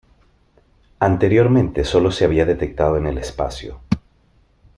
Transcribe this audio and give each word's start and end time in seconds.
Anteriormente 0.97 1.83
sólo 1.83 2.09
se 2.09 2.25
había 2.25 2.43
detectado 2.47 2.97
en 2.97 3.05
el 3.05 3.19
espacio. 3.19 3.81